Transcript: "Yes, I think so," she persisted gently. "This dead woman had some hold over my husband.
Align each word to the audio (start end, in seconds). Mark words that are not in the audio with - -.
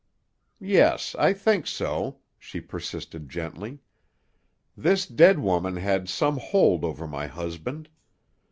"Yes, 0.59 1.13
I 1.19 1.31
think 1.31 1.67
so," 1.67 2.21
she 2.39 2.59
persisted 2.59 3.29
gently. 3.29 3.81
"This 4.75 5.05
dead 5.05 5.37
woman 5.37 5.75
had 5.75 6.09
some 6.09 6.37
hold 6.39 6.83
over 6.83 7.05
my 7.05 7.27
husband. 7.27 7.87